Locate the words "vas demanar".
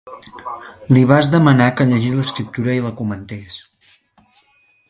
1.11-1.69